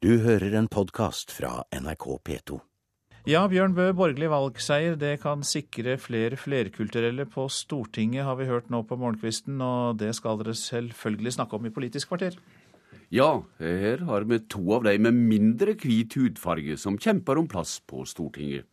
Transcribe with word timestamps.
Du 0.00 0.14
hører 0.24 0.54
en 0.56 0.64
podkast 0.64 1.28
fra 1.28 1.58
NRK 1.76 2.04
P2. 2.24 2.56
Ja, 3.28 3.42
Bjørn 3.52 3.74
Bø, 3.76 3.90
borgerlig 3.92 4.30
valgseier 4.32 4.94
det 4.96 5.18
kan 5.20 5.42
sikre 5.44 5.98
flere 6.00 6.38
flerkulturelle 6.40 7.26
på 7.28 7.44
Stortinget, 7.52 8.24
har 8.24 8.38
vi 8.38 8.46
hørt 8.48 8.70
nå 8.72 8.80
på 8.88 8.96
morgenkvisten, 8.96 9.60
og 9.60 9.98
det 10.00 10.14
skal 10.16 10.40
dere 10.40 10.54
selvfølgelig 10.56 11.34
snakke 11.36 11.58
om 11.58 11.68
i 11.68 11.74
Politisk 11.76 12.14
kvarter. 12.14 12.38
Ja, 13.12 13.42
her 13.60 14.06
har 14.08 14.24
vi 14.24 14.40
to 14.48 14.64
av 14.78 14.88
de 14.88 14.96
med 15.04 15.20
mindre 15.20 15.76
hvit 15.76 16.16
hudfarge 16.16 16.80
som 16.80 16.96
kjemper 16.96 17.36
om 17.36 17.50
plass 17.52 17.76
på 17.84 18.06
Stortinget. 18.08 18.64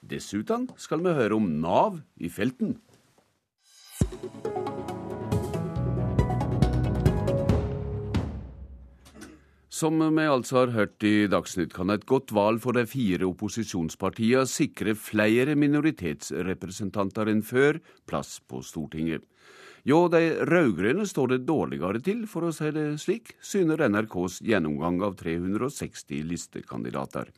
Dessuten 0.00 0.70
skal 0.80 1.04
vi 1.04 1.12
høre 1.12 1.36
om 1.36 1.58
Nav 1.60 2.00
i 2.16 2.32
felten. 2.32 2.78
Som 9.80 9.96
vi 10.12 10.24
altså 10.28 10.58
har 10.58 10.72
hørt 10.74 11.04
i 11.08 11.24
Dagsnytt, 11.30 11.70
kan 11.72 11.88
et 11.94 12.02
godt 12.04 12.34
valg 12.36 12.60
for 12.60 12.76
de 12.76 12.82
fire 12.84 13.24
opposisjonspartiene 13.30 14.42
sikre 14.50 14.92
flere 14.98 15.54
minoritetsrepresentanter 15.56 17.30
enn 17.32 17.40
før 17.46 17.78
plass 18.10 18.34
på 18.44 18.60
Stortinget. 18.66 19.24
Jo, 19.88 20.02
de 20.12 20.34
rød-grønne 20.50 21.06
står 21.08 21.32
det 21.32 21.38
dårligere 21.48 22.02
til, 22.04 22.26
for 22.28 22.44
å 22.44 22.52
si 22.52 22.68
det 22.76 22.84
slik, 23.00 23.32
syner 23.40 23.86
NRKs 23.86 24.42
gjennomgang 24.50 25.00
av 25.06 25.16
360 25.22 26.28
listekandidater. 26.28 27.32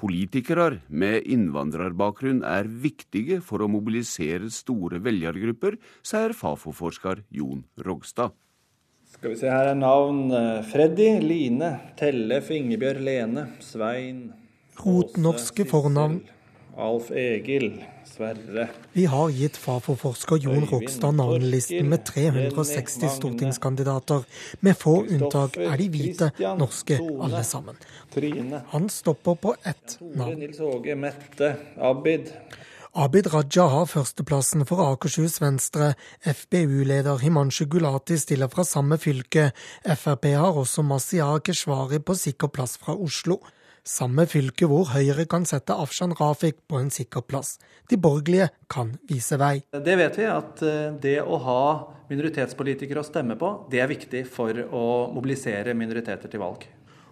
Politikere 0.00 0.80
med 0.88 1.28
innvandrerbakgrunn 1.28 2.40
er 2.56 2.72
viktige 2.72 3.42
for 3.44 3.60
å 3.60 3.68
mobilisere 3.68 4.48
store 4.48 5.04
velgergrupper, 5.04 5.76
sier 6.00 6.32
Fafo-forsker 6.40 7.26
Jon 7.36 7.66
Rogstad. 7.84 8.32
Skal 9.16 9.32
vi 9.32 9.36
se, 9.40 9.48
her 9.48 9.70
er 9.70 9.76
navn. 9.78 10.26
Eh, 10.28 10.62
Freddy, 10.68 11.06
Line, 11.24 11.70
Tellef, 11.96 12.50
Ingebjørg, 12.52 13.00
Lene, 13.00 13.46
Svein 13.64 14.26
Rotnorske 14.76 15.64
fornavn. 15.64 16.18
Alf 16.76 17.08
Egil, 17.16 17.78
Sverre 18.04 18.66
Vi 18.92 19.06
har 19.08 19.30
gitt 19.32 19.56
Fafo-forsker 19.56 20.36
Jon 20.44 20.66
Rokstad 20.68 21.16
navnelisten 21.16 21.88
med 21.88 22.04
360 22.04 23.08
stortingskandidater. 23.14 24.26
Med 24.60 24.76
få 24.76 24.98
unntak 25.06 25.56
er 25.56 25.80
de 25.80 25.88
hvite 25.94 26.28
norske 26.60 27.00
alle 27.00 27.40
sammen. 27.48 27.80
Han 28.74 28.90
stopper 28.92 29.40
på 29.40 29.56
ett 29.64 29.96
navn. 30.12 30.44
Mette, 31.00 31.54
Abid. 31.80 32.34
Abid 32.96 33.26
Raja 33.28 33.66
har 33.68 33.88
førsteplassen 33.90 34.62
for 34.64 34.80
Akershus 34.80 35.34
Venstre. 35.42 35.90
FBU-leder 36.24 37.18
Himanshu 37.20 37.66
Gulati 37.68 38.16
stiller 38.16 38.48
fra 38.48 38.64
samme 38.64 38.96
fylke. 38.96 39.50
Frp 39.84 40.24
har 40.32 40.56
også 40.56 40.80
Mazyar 40.80 41.42
Keshvari 41.44 42.00
på 42.00 42.16
sikker 42.16 42.48
plass 42.48 42.78
fra 42.80 42.94
Oslo. 42.96 43.36
Samme 43.84 44.24
fylke 44.24 44.64
hvor 44.70 44.88
Høyre 44.94 45.26
kan 45.28 45.44
sette 45.44 45.76
Afshan 45.76 46.16
Rafik 46.16 46.62
på 46.64 46.80
en 46.80 46.88
sikker 46.88 47.26
plass. 47.28 47.58
De 47.92 48.00
borgerlige 48.00 48.48
kan 48.72 48.96
vise 49.12 49.36
vei. 49.44 49.60
Det 49.76 49.98
vet 50.00 50.16
vi 50.16 50.30
at 50.32 50.64
eh, 50.64 50.96
det 51.04 51.18
å 51.20 51.36
ha 51.44 51.60
minoritetspolitikere 52.08 53.04
å 53.04 53.10
stemme 53.10 53.36
på, 53.36 53.52
det 53.68 53.84
er 53.84 53.92
viktig 53.92 54.24
for 54.24 54.56
å 54.56 54.86
mobilisere 55.12 55.76
minoriteter 55.76 56.32
til 56.32 56.46
valg. 56.46 56.64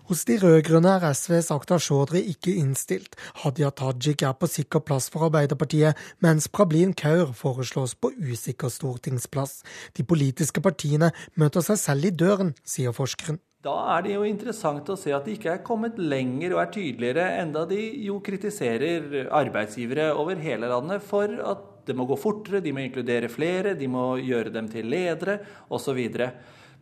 Hos 0.04 0.26
de 0.28 0.34
rød-grønne 0.36 0.90
er 0.98 1.14
SVs 1.16 1.46
Akhtar 1.54 1.80
Chaudhry 1.80 2.20
ikke 2.28 2.52
innstilt. 2.60 3.14
Hadia 3.40 3.70
Tajik 3.72 4.20
er 4.28 4.34
på 4.36 4.44
sikker 4.52 4.82
plass 4.84 5.06
for 5.08 5.24
Arbeiderpartiet, 5.30 5.96
mens 6.20 6.44
Prablin 6.52 6.92
Kaur 6.92 7.32
foreslås 7.32 7.94
på 7.96 8.10
usikker 8.12 8.68
stortingsplass. 8.68 9.62
De 9.96 10.04
politiske 10.04 10.60
partiene 10.60 11.08
møter 11.40 11.64
seg 11.64 11.80
selv 11.80 12.10
i 12.10 12.12
døren, 12.12 12.52
sier 12.68 12.92
forskeren. 12.92 13.40
Da 13.64 13.78
er 13.94 14.04
det 14.04 14.12
jo 14.12 14.26
interessant 14.28 14.92
å 14.92 14.98
se 15.00 15.14
at 15.16 15.24
de 15.24 15.38
ikke 15.38 15.54
er 15.54 15.64
kommet 15.64 15.96
lenger 15.96 16.52
og 16.52 16.60
er 16.66 16.74
tydeligere, 16.74 17.30
enda 17.40 17.64
de 17.70 17.80
jo 18.04 18.18
kritiserer 18.20 19.30
arbeidsgivere 19.32 20.10
over 20.12 20.36
hele 20.36 20.68
landet 20.68 21.00
for 21.08 21.32
at 21.32 21.70
det 21.88 21.96
må 21.96 22.04
gå 22.04 22.20
fortere, 22.20 22.60
de 22.60 22.76
må 22.76 22.84
inkludere 22.84 23.32
flere, 23.32 23.72
de 23.72 23.88
må 23.88 24.18
gjøre 24.20 24.52
dem 24.52 24.68
til 24.68 24.92
ledere 24.92 25.40
osv. 25.72 26.04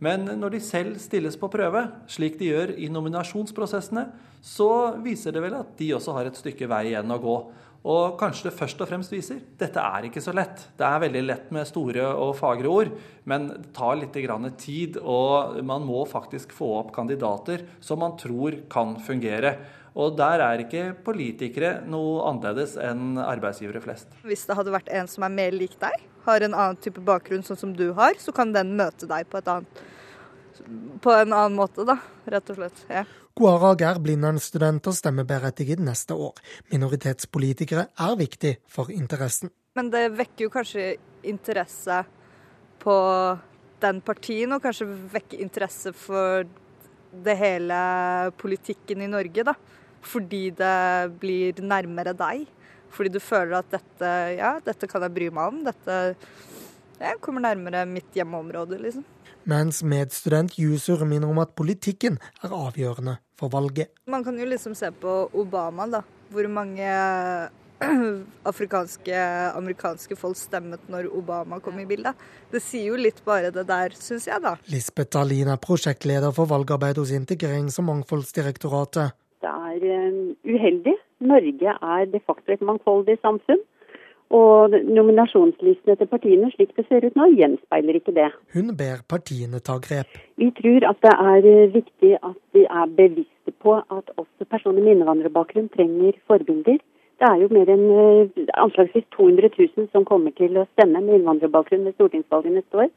Men 0.03 0.27
når 0.41 0.57
de 0.57 0.61
selv 0.65 0.97
stilles 0.99 1.37
på 1.39 1.51
prøve, 1.53 1.85
slik 2.11 2.39
de 2.41 2.51
gjør 2.51 2.75
i 2.75 2.89
nominasjonsprosessene, 2.91 4.09
så 4.43 4.97
viser 5.03 5.35
det 5.35 5.43
vel 5.45 5.61
at 5.61 5.77
de 5.79 5.93
også 5.95 6.17
har 6.17 6.27
et 6.27 6.39
stykke 6.39 6.67
vei 6.71 6.89
igjen 6.91 7.15
å 7.15 7.21
gå. 7.23 7.37
Og 7.83 8.15
kanskje 8.19 8.47
det 8.47 8.55
først 8.55 8.83
og 8.83 8.87
fremst 8.91 9.11
viser 9.11 9.41
dette 9.59 9.83
er 9.83 10.07
ikke 10.07 10.23
så 10.23 10.35
lett. 10.35 10.61
Det 10.79 10.87
er 10.87 11.03
veldig 11.03 11.23
lett 11.27 11.49
med 11.55 11.67
store 11.67 12.05
og 12.15 12.35
fagre 12.39 12.71
ord, 12.71 12.91
men 13.27 13.49
det 13.51 13.73
tar 13.75 13.99
litt 13.99 14.19
tid, 14.59 14.99
og 14.99 15.63
man 15.67 15.87
må 15.87 16.05
faktisk 16.07 16.55
få 16.55 16.77
opp 16.81 16.93
kandidater 16.95 17.67
som 17.81 18.03
man 18.03 18.17
tror 18.19 18.59
kan 18.71 18.97
fungere. 19.03 19.57
Og 19.99 20.15
der 20.17 20.41
er 20.41 20.63
ikke 20.63 20.95
politikere 21.05 21.83
noe 21.87 22.23
annerledes 22.31 22.79
enn 22.81 23.19
arbeidsgivere 23.19 23.83
flest. 23.85 24.15
Hvis 24.23 24.47
det 24.49 24.57
hadde 24.57 24.73
vært 24.73 24.89
en 24.89 25.11
som 25.11 25.27
er 25.27 25.35
mer 25.35 25.53
lik 25.55 25.75
deg, 25.83 26.07
har 26.25 26.47
en 26.47 26.55
annen 26.55 26.79
type 26.81 27.03
bakgrunn 27.03 27.43
sånn 27.43 27.59
som 27.59 27.75
du 27.77 27.91
har, 27.99 28.15
så 28.23 28.33
kan 28.35 28.55
den 28.55 28.77
møte 28.79 29.11
deg 29.11 29.27
på, 29.29 29.43
et 29.43 29.51
annet, 29.51 29.83
på 31.03 31.13
en 31.13 31.33
annen 31.33 31.59
måte, 31.59 31.85
da, 31.89 31.99
rett 32.31 32.53
og 32.53 32.59
slett. 32.59 32.85
Ja. 32.91 33.05
Guarag 33.39 33.83
er 33.87 34.01
Blindern-student 34.03 34.87
og 34.91 34.97
stemmeberettiget 34.97 35.81
neste 35.83 36.17
år. 36.17 36.37
Minoritetspolitikere 36.73 37.87
er 38.07 38.19
viktig 38.21 38.59
for 38.71 38.93
interessen. 38.93 39.53
Men 39.79 39.89
det 39.93 40.11
vekker 40.19 40.47
jo 40.47 40.53
kanskje 40.53 40.87
interesse 41.25 42.03
på 42.83 42.97
den 43.83 44.03
partien, 44.05 44.53
og 44.53 44.63
kanskje 44.63 44.89
vekker 45.15 45.41
interesse 45.43 45.95
for 45.97 46.45
det 47.13 47.37
hele 47.41 47.79
politikken 48.41 49.03
i 49.05 49.11
Norge, 49.11 49.47
da. 49.49 49.57
Fordi 50.03 50.49
det 50.59 50.77
blir 51.23 51.63
nærmere 51.63 52.15
deg. 52.19 52.47
Fordi 52.93 53.13
du 53.15 53.21
føler 53.23 53.57
at 53.63 53.71
dette, 53.73 54.09
ja, 54.37 54.57
dette 54.65 54.89
kan 54.91 55.05
jeg 55.07 55.15
bry 55.17 55.29
meg 55.33 55.55
om. 55.55 55.63
Dette 55.65 55.99
jeg 57.03 57.19
kommer 57.23 57.43
nærmere 57.43 57.83
mitt 57.89 58.15
hjemmeområde, 58.15 58.79
liksom. 58.79 59.05
Mens 59.49 59.83
medstudent 59.83 60.55
Yusur 60.59 61.03
minner 61.09 61.31
om 61.31 61.41
at 61.43 61.55
politikken 61.59 62.19
er 62.45 62.55
avgjørende 62.55 63.17
for 63.39 63.51
valget. 63.53 63.91
Man 64.07 64.25
kan 64.25 64.39
jo 64.39 64.47
liksom 64.47 64.77
se 64.79 64.91
på 65.03 65.17
Obama, 65.35 65.89
da. 65.91 66.03
Hvor 66.33 66.47
mange 66.49 66.87
afrikanske, 68.51 69.17
amerikanske 69.59 70.17
folk 70.17 70.39
stemmet 70.39 70.85
når 70.93 71.11
Obama 71.19 71.59
kom 71.61 71.81
i 71.83 71.87
bildet. 71.89 72.19
Det 72.53 72.63
sier 72.63 72.93
jo 72.93 73.01
litt 73.01 73.19
bare 73.27 73.51
det 73.55 73.67
der, 73.69 73.97
syns 73.99 74.29
jeg, 74.31 74.39
da. 74.45 74.55
Lisbeth 74.71 75.13
Dahlin 75.17 75.51
er 75.53 75.61
prosjektleder 75.61 76.35
for 76.37 76.51
valgarbeid 76.51 77.01
hos 77.03 77.13
Integrerings- 77.17 77.81
og 77.83 77.89
mangfoldsdirektoratet. 77.91 79.19
Det 79.43 79.51
er 79.51 79.89
um, 80.07 80.21
uheldig 80.47 80.95
Norge 81.23 81.75
er 81.75 82.09
de 82.11 82.21
facto 82.27 82.53
et 82.55 82.65
mangfoldig 82.67 83.19
samfunn. 83.23 83.61
Og 84.33 84.73
nominasjonslistene 84.89 85.97
til 86.01 86.09
partiene 86.09 86.49
slik 86.55 86.71
det 86.77 86.87
ser 86.89 87.05
ut 87.05 87.17
nå, 87.19 87.27
gjenspeiler 87.37 87.99
ikke 87.99 88.15
det. 88.17 88.31
Hun 88.55 88.71
ber 88.79 89.03
partiene 89.13 89.61
ta 89.61 89.77
grep. 89.85 90.15
Vi 90.41 90.49
tror 90.57 90.87
at 90.89 91.03
det 91.05 91.13
er 91.13 91.49
eh, 91.51 91.75
viktig 91.75 92.15
at 92.17 92.39
de 92.57 92.63
er 92.65 92.95
bevisste 92.97 93.53
på 93.61 93.77
at 93.83 94.15
også 94.17 94.49
personer 94.49 94.81
med 94.81 94.97
innvandrerbakgrunn 94.97 95.69
trenger 95.75 96.17
forbilder. 96.31 96.81
Det 97.21 97.29
er 97.29 97.43
jo 97.43 97.51
mer 97.53 97.69
enn 97.75 97.85
eh, 97.93 98.47
anslagsvis 98.65 99.05
200 99.19 99.53
000 99.59 99.91
som 99.93 100.09
kommer 100.09 100.33
til 100.41 100.57
å 100.57 100.65
stemme 100.73 101.05
med 101.05 101.21
innvandrerbakgrunn 101.21 101.85
ved 101.91 101.99
stortingsvalget 101.99 102.57
neste 102.57 102.87
år. 102.87 102.91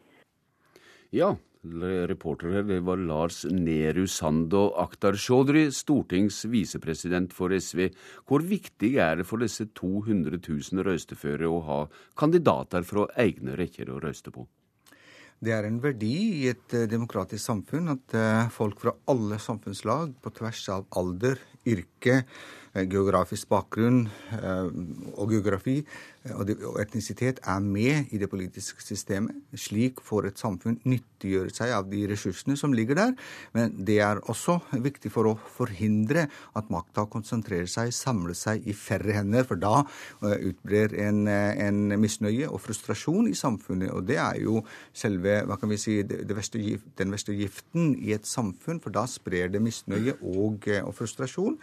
Ja, 1.16 1.35
Reportere 1.65 2.61
det 2.67 2.79
var 2.85 2.99
Lars 3.01 3.43
Nehru 3.49 4.05
Sand 4.07 4.53
og 4.53 4.75
Akhtar 4.77 5.17
Chaudhry, 5.17 5.67
stortingsvisepresident 5.73 7.33
for 7.33 7.49
SV. 7.49 7.87
Hvor 8.29 8.45
viktig 8.45 8.95
er 9.01 9.17
det 9.19 9.25
for 9.25 9.41
disse 9.41 9.65
200 9.73 10.37
000 10.37 10.85
røysteføre 10.85 11.49
å 11.49 11.63
ha 11.65 11.79
kandidater 12.19 12.85
fra 12.85 13.07
egne 13.17 13.57
rekker 13.57 13.89
å 13.89 13.97
røyste 14.03 14.33
på? 14.35 14.45
Det 15.41 15.51
er 15.51 15.65
en 15.67 15.81
verdi 15.83 16.13
i 16.43 16.45
et 16.49 16.73
eh, 16.73 16.87
demokratisk 16.89 17.43
samfunn 17.43 17.91
at 17.91 18.13
eh, 18.15 18.45
folk 18.53 18.79
fra 18.81 18.93
alle 19.11 19.39
samfunnslag, 19.41 20.13
på 20.23 20.31
tvers 20.37 20.61
av 20.71 20.85
alder, 20.95 21.41
yrke, 21.68 22.21
geografisk 22.75 23.48
bakgrunn 23.50 24.06
og 25.16 25.31
geografi, 25.31 25.80
og 26.33 26.80
etnisitet 26.81 27.39
er 27.45 27.60
med 27.62 28.10
i 28.13 28.18
det 28.18 28.30
politiske 28.31 28.81
systemet. 28.81 29.36
Slik 29.54 30.00
får 30.01 30.31
et 30.31 30.42
samfunn 30.42 30.80
nyttiggjøre 30.81 31.54
seg 31.54 31.74
av 31.75 31.86
de 31.92 32.01
ressursene 32.10 32.57
som 32.57 32.74
ligger 32.74 32.98
der. 32.98 33.13
Men 33.54 33.75
det 33.86 34.00
er 34.01 34.22
også 34.31 34.57
viktig 34.72 35.12
for 35.13 35.30
å 35.30 35.36
forhindre 35.38 36.25
at 36.57 36.72
makta 36.74 37.06
konsentrerer 37.12 37.69
seg, 37.69 37.94
samler 37.94 38.38
seg 38.38 38.66
i 38.66 38.74
færre 38.74 39.13
hender. 39.19 39.45
For 39.45 39.62
da 39.62 39.83
eh, 39.83 40.50
utbrer 40.50 40.95
en, 41.06 41.28
eh, 41.30 41.62
en 41.68 41.94
misnøye 42.01 42.50
og 42.50 42.63
frustrasjon 42.66 43.30
i 43.30 43.38
samfunnet. 43.38 43.94
Og 43.94 44.07
det 44.10 44.18
er 44.21 44.42
jo 44.42 44.63
selve 44.98 45.44
hva 45.45 45.60
kan 45.62 45.69
vi 45.69 45.80
si, 45.81 46.00
verste, 46.06 46.62
den 46.98 47.13
verste 47.13 47.38
giften 47.38 47.94
i 48.01 48.16
et 48.18 48.25
samfunn, 48.25 48.81
for 48.81 48.95
da 48.95 49.06
sprer 49.10 49.54
det 49.54 49.62
misnøye 49.62 50.18
og, 50.24 50.66
eh, 50.71 50.81
og 50.81 50.95
frustrasjon. 50.98 51.60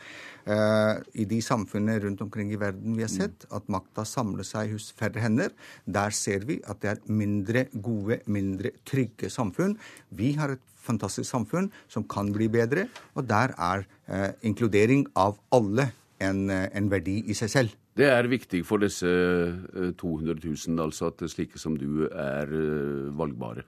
I 1.15 1.27
de 1.29 1.39
samfunnene 1.45 2.01
rundt 2.05 2.23
omkring 2.25 2.53
i 2.53 2.59
verden 2.61 2.97
vi 2.97 3.05
har 3.05 3.13
sett, 3.13 3.47
at 3.53 3.69
makta 3.73 4.05
samler 4.09 4.47
seg 4.47 4.75
hos 4.75 4.91
færre 4.99 5.23
hender. 5.23 5.53
Der 5.87 6.15
ser 6.17 6.47
vi 6.49 6.61
at 6.69 6.83
det 6.83 6.93
er 6.93 7.03
mindre 7.11 7.67
gode, 7.73 8.21
mindre 8.27 8.75
trygge 8.89 9.31
samfunn. 9.33 9.77
Vi 10.11 10.33
har 10.39 10.55
et 10.57 10.65
fantastisk 10.83 11.31
samfunn 11.31 11.71
som 11.91 12.07
kan 12.09 12.33
bli 12.35 12.49
bedre, 12.53 12.89
og 13.15 13.29
der 13.31 13.55
er 13.59 13.85
eh, 14.09 14.31
inkludering 14.43 15.07
av 15.17 15.39
alle 15.55 15.93
en, 16.23 16.49
eh, 16.51 16.69
en, 16.75 16.91
verdi 16.91 17.21
i 17.31 17.37
seg 17.39 17.53
selv. 17.53 17.77
Det 17.97 18.09
er 18.09 18.31
viktig 18.31 18.63
for 18.65 18.81
disse 18.81 19.07
200 20.01 20.39
000, 20.41 20.81
altså 20.81 21.11
at 21.13 21.23
slike 21.29 21.61
som 21.61 21.77
du 21.77 22.07
er 22.09 22.49
valgbare? 23.13 23.67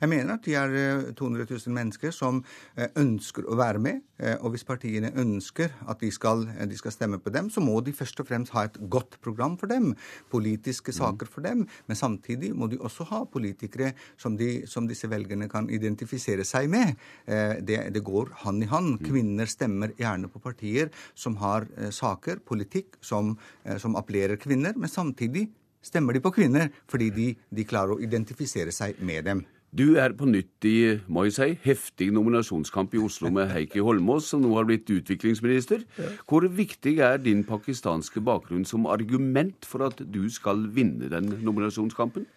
Jeg 0.00 0.10
mener 0.10 0.34
at 0.34 0.46
de 0.46 0.54
er 0.58 0.74
200 1.16 1.44
eh, 1.44 1.52
000 1.54 1.74
mennesker 1.74 2.14
som 2.14 2.40
eh, 2.76 2.90
ønsker 3.00 3.46
å 3.46 3.58
være 3.58 3.82
med. 3.82 4.02
Eh, 4.18 4.36
og 4.40 4.54
hvis 4.54 4.66
partiene 4.66 5.12
ønsker 5.20 5.72
at 5.90 6.02
de 6.02 6.10
skal, 6.14 6.46
de 6.46 6.78
skal, 6.78 6.94
stemme 6.94 7.20
på 7.22 7.32
dem, 7.34 7.50
så 7.50 7.62
må 7.64 7.80
de 7.84 7.94
først 7.94 8.22
og 8.22 8.28
fremst 8.28 8.54
ha 8.54 8.66
et 8.68 8.78
godt 8.90 9.18
program 9.24 9.56
for 9.60 9.70
dem. 9.70 9.92
Politiske 10.32 10.94
mm. 10.94 10.98
saker 10.98 11.30
for 11.30 11.46
dem. 11.46 11.64
Men 11.88 11.98
samtidig 11.98 12.52
må 12.56 12.68
de 12.70 12.80
også 12.80 13.06
ha 13.10 13.24
politikere 13.30 13.92
som, 14.20 14.38
de, 14.38 14.64
som 14.70 14.88
disse 14.90 15.10
velgerne 15.10 15.48
kan 15.50 15.68
identifisere 15.72 16.46
seg 16.46 16.68
med. 16.70 16.94
Det, 17.26 17.78
det, 17.94 18.02
går 18.04 18.30
hand 18.44 18.64
i 18.64 18.68
hand. 18.70 18.94
Mm. 18.98 19.04
Kvinner 19.08 19.50
stemmer 19.50 19.94
gjerne 19.98 20.30
på 20.30 20.42
partier 20.42 20.90
som 21.18 21.38
har 21.42 21.66
saker, 21.94 22.40
politikk, 22.46 22.98
som, 23.04 23.34
som 23.80 23.98
appellerer 23.98 24.40
kvinner. 24.40 24.76
Men 24.78 24.92
samtidig 24.92 25.48
stemmer 25.84 26.16
de 26.16 26.22
på 26.24 26.32
kvinner 26.34 26.70
fordi 26.90 27.10
de, 27.14 27.28
de 27.50 27.66
klarer 27.68 27.96
å 27.96 28.02
identifisere 28.02 28.72
seg 28.74 29.00
med 29.04 29.28
dem. 29.28 29.44
Du 29.74 29.96
er 29.98 30.12
på 30.14 30.28
nytt 30.30 30.66
i 30.70 31.00
må 31.10 31.24
jeg 31.26 31.34
si, 31.34 31.46
heftig 31.64 32.06
nominasjonskamp 32.14 32.92
i 32.94 33.00
Oslo 33.02 33.32
med 33.34 33.48
Heikki 33.50 33.82
Holmås, 33.82 34.28
som 34.30 34.44
nå 34.44 34.52
har 34.54 34.68
blitt 34.68 34.86
utviklingsminister. 34.86 35.82
Hvor 36.30 36.46
viktig 36.46 37.00
er 37.02 37.18
din 37.18 37.42
pakistanske 37.48 38.22
bakgrunn 38.22 38.62
som 38.70 38.86
argument 38.86 39.66
for 39.66 39.88
at 39.88 39.98
du 39.98 40.28
skal 40.30 40.68
vinne 40.76 41.10
den 41.10 41.26
nominasjonskampen? 41.42 42.28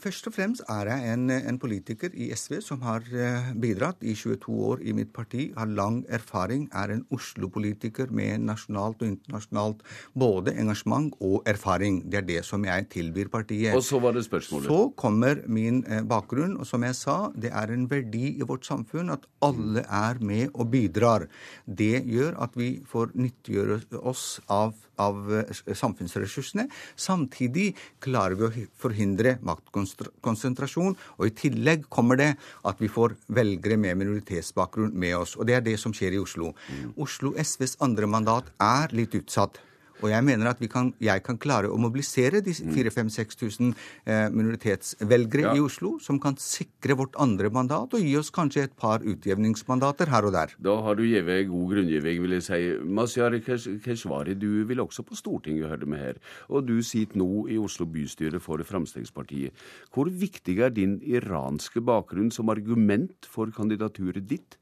Først 0.00 0.26
og 0.28 0.34
fremst 0.36 0.62
er 0.70 0.88
jeg 0.88 1.12
en, 1.12 1.30
en, 1.30 1.58
politiker 1.62 2.12
i 2.14 2.30
SV 2.36 2.58
som 2.64 2.82
har 2.86 3.04
eh, 3.12 3.50
bidratt 3.60 4.02
i 4.06 4.14
22 4.16 4.54
år 4.68 4.82
i 4.88 4.94
mitt 4.96 5.12
parti, 5.14 5.50
har 5.56 5.68
lang 5.68 6.02
erfaring, 6.08 6.68
er 6.72 6.94
en 6.94 7.04
Oslo-politiker 7.12 8.12
med 8.14 8.44
nasjonalt 8.46 9.02
og 9.02 9.10
internasjonalt 9.10 9.82
både 10.18 10.54
engasjement 10.58 11.12
og 11.20 11.42
erfaring. 11.48 12.02
Det 12.10 12.22
er 12.22 12.28
det 12.28 12.40
som 12.48 12.64
jeg 12.64 12.88
tilbyr 12.92 13.30
partiet. 13.32 13.76
Og 13.76 13.84
så 13.86 14.00
var 14.02 14.16
det 14.16 14.24
spørsmålet. 14.26 14.70
Så 14.70 14.92
kommer 14.96 15.42
min 15.46 15.82
eh, 15.86 16.04
bakgrunn, 16.08 16.56
og 16.58 16.68
som 16.68 16.86
jeg 16.86 16.98
sa, 16.98 17.18
det 17.36 17.52
er 17.52 17.74
en 17.74 17.88
verdi 17.90 18.36
i 18.38 18.48
vårt 18.48 18.68
samfunn 18.68 19.12
at 19.12 19.28
alle 19.44 19.84
er 19.84 20.22
med 20.24 20.48
og 20.54 20.70
bidrar. 20.72 21.28
Det 21.66 22.04
gjør 22.08 22.38
at 22.46 22.56
vi 22.58 22.74
får 22.88 23.12
nyttiggjøre 23.18 23.82
oss 24.02 24.40
av 24.48 24.74
av 25.00 25.30
eh, 25.34 25.74
samfunnsressursene. 25.74 26.66
Samtidig 26.98 27.72
klarer 28.02 28.38
vi 28.38 28.46
å 28.46 28.68
forhindre 28.82 29.36
maktkonsentrasjon. 29.82 30.96
Og 31.18 31.26
i 31.28 31.34
tillegg 31.36 31.88
kommer 31.92 32.20
det 32.20 32.30
at 32.68 32.80
vi 32.82 32.90
får 32.92 33.16
velgere 33.28 33.78
med 33.80 34.00
minoritetsbakgrunn 34.02 34.94
med 34.94 35.16
oss. 35.16 35.36
Og 35.36 35.46
det 35.48 35.58
er 35.58 35.66
det 35.66 35.78
som 35.80 35.94
skjer 35.96 36.16
i 36.16 36.22
Oslo. 36.22 36.52
Mm. 36.68 36.94
Oslo 37.02 37.34
SVs 37.36 37.78
andre 37.84 38.06
mandat 38.06 38.52
er 38.60 38.92
litt 38.96 39.14
utsatt. 39.18 39.60
Og 40.02 40.10
jeg 40.10 40.26
mener 40.26 40.50
at 40.50 40.62
kan, 40.72 40.92
jeg 41.02 41.22
kan 41.26 41.38
klare 41.40 41.70
å 41.70 41.78
mobilisere 41.80 42.42
de 42.44 42.54
4000-6000 42.54 43.70
mm. 43.70 43.74
eh, 44.06 44.26
minoritetsvelgere 44.34 45.46
ja. 45.48 45.54
i 45.56 45.62
Oslo, 45.62 45.94
som 46.02 46.18
kan 46.22 46.36
sikre 46.40 46.96
vårt 46.98 47.16
andre 47.22 47.50
mandat 47.54 47.94
og 47.94 48.02
gi 48.02 48.14
oss 48.18 48.32
kanskje 48.34 48.66
et 48.66 48.76
par 48.78 49.04
utjevningsmandater 49.06 50.10
her 50.12 50.28
og 50.28 50.34
der. 50.36 50.54
Da 50.62 50.76
har 50.86 50.98
du 50.98 51.04
gitt 51.06 51.28
god 51.50 51.74
grunngiving, 51.74 52.22
vil 52.24 52.36
jeg 52.38 52.46
si. 52.46 52.60
Mazyar 52.82 53.36
Keshvari, 53.42 54.36
du 54.38 54.64
vil 54.68 54.82
også 54.82 55.04
på 55.06 55.18
Stortinget 55.18 55.70
høre 55.70 55.88
med 55.88 56.02
her. 56.02 56.22
Og 56.50 56.66
du 56.68 56.78
sitter 56.86 57.20
nå 57.20 57.46
i 57.52 57.60
Oslo 57.60 57.86
bystyre 57.90 58.40
for 58.42 58.62
Fremskrittspartiet. 58.66 59.54
Hvor 59.92 60.10
viktig 60.10 60.58
er 60.62 60.74
din 60.74 60.98
iranske 61.02 61.82
bakgrunn 61.84 62.32
som 62.34 62.50
argument 62.52 63.28
for 63.28 63.52
kandidaturet 63.54 64.26
ditt? 64.28 64.58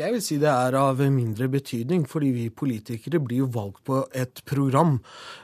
Jeg 0.00 0.14
vil 0.14 0.22
si 0.24 0.38
det 0.40 0.48
er 0.48 0.76
av 0.80 1.00
mindre 1.12 1.44
betydning, 1.52 2.06
fordi 2.08 2.30
vi 2.32 2.44
politikere 2.48 3.20
blir 3.20 3.42
jo 3.42 3.48
valgt 3.52 3.82
på 3.84 3.98
et 4.16 4.40
program. 4.48 4.94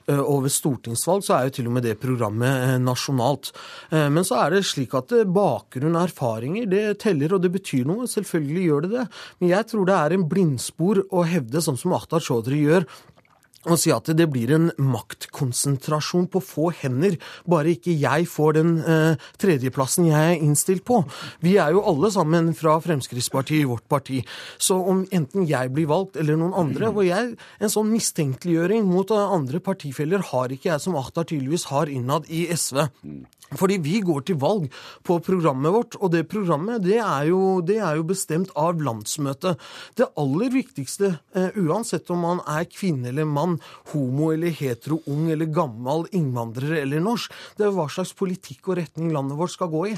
Eh, 0.09 0.21
og 0.21 0.47
ved 0.47 0.55
stortingsvalg 0.55 1.27
så 1.27 1.35
er 1.37 1.49
jo 1.49 1.57
til 1.59 1.69
og 1.69 1.75
med 1.77 1.85
det 1.85 1.99
programmet 2.01 2.63
eh, 2.65 2.77
nasjonalt. 2.81 3.51
Eh, 3.91 4.07
men 4.13 4.25
så 4.25 4.39
er 4.41 4.55
det 4.55 4.63
slik 4.65 4.97
at 4.97 5.13
bakgrunn 5.29 5.99
og 5.99 6.07
erfaringer 6.07 6.71
det 6.73 6.85
teller, 7.05 7.37
og 7.37 7.45
det 7.45 7.53
betyr 7.59 7.85
noe. 7.91 8.09
Selvfølgelig 8.09 8.65
gjør 8.65 8.87
det 8.87 8.93
det. 8.95 9.05
Men 9.43 9.53
jeg 9.53 9.69
tror 9.73 9.91
det 9.91 9.99
er 9.99 10.17
en 10.17 10.27
blindspor 10.31 11.03
å 11.11 11.27
hevde, 11.29 11.61
sånn 11.61 11.81
som 11.81 11.93
Akhtar 11.99 12.25
Chaudhry 12.25 12.63
gjør, 12.65 12.89
og 13.67 13.81
si 13.81 13.93
at 13.95 14.09
det 14.17 14.29
blir 14.33 14.53
en 14.55 14.71
maktkonsentrasjon 14.79 16.29
på 16.33 16.43
få 16.45 16.71
hender, 16.81 17.17
bare 17.49 17.75
ikke 17.75 17.95
jeg 17.99 18.29
får 18.31 18.57
den 18.59 18.73
eh, 18.83 19.29
tredjeplassen 19.43 20.09
jeg 20.11 20.37
er 20.37 20.45
innstilt 20.45 20.85
på. 20.87 21.03
Vi 21.45 21.57
er 21.63 21.75
jo 21.75 21.85
alle 21.87 22.11
sammen 22.15 22.53
fra 22.57 22.79
Fremskrittspartiet, 22.83 23.57
i 23.57 23.69
vårt 23.69 23.87
parti. 23.89 24.23
Så 24.59 24.77
om 24.91 25.05
enten 25.15 25.47
jeg 25.49 25.73
blir 25.75 25.89
valgt 25.91 26.19
eller 26.21 26.39
noen 26.39 26.55
andre 26.57 26.91
og 26.93 27.05
jeg, 27.07 27.35
En 27.61 27.73
sånn 27.73 27.89
mistenkeliggjøring 27.91 28.85
mot 28.89 29.11
andre 29.17 29.61
partifeller 29.65 30.23
har 30.33 30.53
ikke 30.53 30.71
jeg, 30.71 30.83
som 30.83 30.97
Akhtar 30.99 31.27
tydeligvis 31.29 31.69
har 31.71 31.91
innad 31.93 32.29
i 32.33 32.47
SV. 32.53 32.85
Fordi 33.55 33.77
vi 33.79 34.01
går 34.03 34.25
til 34.27 34.39
valg 34.43 34.67
på 35.07 35.21
programmet 35.23 35.71
vårt, 35.71 35.97
og 36.01 36.11
det 36.11 36.25
programmet 36.27 36.83
det 36.83 36.99
er 36.99 37.29
jo, 37.31 37.61
det 37.63 37.77
er 37.79 38.01
jo 38.01 38.07
bestemt 38.09 38.51
av 38.59 38.81
landsmøtet. 38.83 39.61
Det 39.95 40.09
aller 40.19 40.51
viktigste, 40.51 41.13
uh, 41.37 41.55
uansett 41.55 42.11
om 42.11 42.25
man 42.27 42.43
er 42.43 42.67
kvinne 42.67 43.13
eller 43.13 43.29
mann, 43.29 43.56
homo 43.93 44.31
eller 44.35 44.55
hetero, 44.55 45.01
ung 45.13 45.31
eller 45.33 45.51
gammel, 45.53 46.07
innvandrer 46.17 46.83
eller 46.83 47.03
norsk, 47.03 47.35
det 47.59 47.69
er 47.69 47.75
hva 47.77 47.89
slags 47.93 48.15
politikk 48.17 48.73
og 48.73 48.81
retning 48.81 49.13
landet 49.15 49.39
vårt 49.39 49.55
skal 49.55 49.73
gå 49.73 49.83
i. 49.93 49.97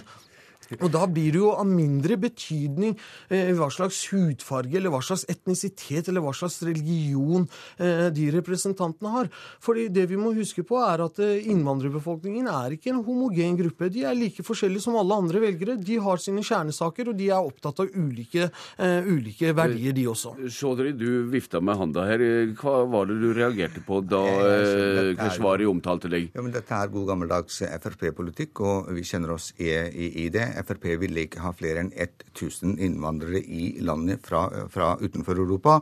Og 0.77 0.91
da 0.93 1.07
blir 1.09 1.33
det 1.33 1.41
jo 1.41 1.53
av 1.57 1.67
mindre 1.69 2.19
betydning 2.21 2.97
eh, 3.33 3.53
hva 3.57 3.71
slags 3.73 4.03
hudfarge 4.13 4.77
eller 4.79 4.93
hva 4.93 5.01
slags 5.05 5.25
etnisitet 5.31 6.11
eller 6.11 6.25
hva 6.25 6.35
slags 6.37 6.61
religion 6.67 7.47
eh, 7.81 8.09
de 8.15 8.29
representantene 8.35 9.13
har. 9.15 9.31
Fordi 9.65 9.89
det 9.93 10.09
vi 10.11 10.19
må 10.21 10.35
huske 10.37 10.65
på, 10.67 10.79
er 10.85 11.05
at 11.07 11.21
eh, 11.25 11.49
innvandrerbefolkningen 11.53 12.51
er 12.53 12.77
ikke 12.77 12.93
en 12.93 13.03
homogen 13.07 13.57
gruppe. 13.59 13.91
De 13.93 14.05
er 14.09 14.19
like 14.19 14.45
forskjellige 14.47 14.85
som 14.85 14.99
alle 15.01 15.19
andre 15.23 15.43
velgere. 15.43 15.79
De 15.81 15.99
har 16.05 16.23
sine 16.23 16.45
kjernesaker, 16.45 17.13
og 17.13 17.19
de 17.19 17.31
er 17.33 17.51
opptatt 17.51 17.83
av 17.85 17.97
ulike, 17.97 18.51
eh, 18.79 19.09
ulike 19.09 19.55
verdier, 19.57 19.97
de 19.97 20.07
også. 20.11 20.35
Chaudhry, 20.53 20.93
du 20.99 21.25
vifta 21.33 21.63
med 21.65 21.81
handa 21.81 22.05
her. 22.09 22.25
Hva 22.59 22.83
var 22.91 23.09
det 23.09 23.19
du 23.23 23.31
reagerte 23.37 23.83
på 23.87 24.03
da 24.05 24.23
eh, 24.45 25.15
Keshvari 25.19 25.69
omtalte 25.69 26.11
deg? 26.13 26.31
Ja, 26.35 26.45
men 26.45 26.53
Dette 26.55 26.77
er 26.77 26.93
god 26.93 27.09
gammeldags 27.13 27.63
Frp-politikk, 27.79 28.61
og 28.67 28.93
vi 28.97 29.05
kjenner 29.07 29.37
oss 29.37 29.53
i, 29.57 29.71
i, 29.71 30.11
i 30.25 30.29
det. 30.35 30.47
Frp 30.67 30.87
ville 31.03 31.25
ikke 31.27 31.43
ha 31.43 31.53
flere 31.57 31.85
enn 31.85 31.91
1000 31.95 32.79
innvandrere 32.85 33.41
i 33.43 33.71
landet 33.85 34.25
fra, 34.27 34.45
fra 34.73 34.93
utenfor 35.01 35.39
Europa, 35.39 35.79